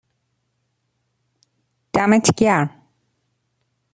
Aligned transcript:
دمت 1.93 2.31
گرم 2.37 2.69